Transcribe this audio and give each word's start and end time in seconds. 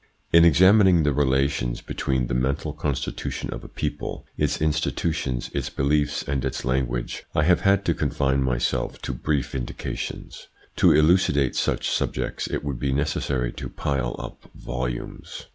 IN 0.33 0.43
examining 0.43 1.03
the 1.03 1.13
relations 1.13 1.79
between 1.79 2.25
the 2.25 2.33
mental 2.33 2.73
constitution 2.73 3.53
of 3.53 3.63
a 3.63 3.67
people, 3.67 4.25
its 4.35 4.59
institutions, 4.59 5.51
its 5.53 5.69
beliefs, 5.69 6.23
and 6.23 6.43
its 6.43 6.65
language, 6.65 7.23
I 7.35 7.43
have 7.43 7.61
had 7.61 7.85
to 7.85 7.93
confine 7.93 8.41
myself 8.41 8.99
to 9.03 9.13
brief 9.13 9.53
indications. 9.53 10.47
To 10.77 10.91
elucidate 10.91 11.55
such 11.55 11.87
sub 11.87 12.15
jects, 12.15 12.51
it 12.51 12.63
would 12.63 12.79
be 12.79 12.91
necessary 12.91 13.51
to 13.51 13.69
pile 13.69 14.15
up 14.17 14.49
volumes. 14.55 15.45